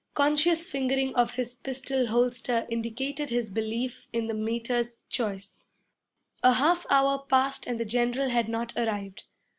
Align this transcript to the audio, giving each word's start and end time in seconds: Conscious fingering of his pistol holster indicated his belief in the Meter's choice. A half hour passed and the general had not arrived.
Conscious 0.15 0.67
fingering 0.67 1.13
of 1.15 1.33
his 1.33 1.53
pistol 1.53 2.07
holster 2.07 2.65
indicated 2.71 3.29
his 3.29 3.51
belief 3.51 4.07
in 4.11 4.25
the 4.25 4.33
Meter's 4.33 4.93
choice. 5.09 5.63
A 6.41 6.53
half 6.53 6.87
hour 6.89 7.19
passed 7.29 7.67
and 7.67 7.79
the 7.79 7.85
general 7.85 8.29
had 8.29 8.49
not 8.49 8.73
arrived. 8.75 9.25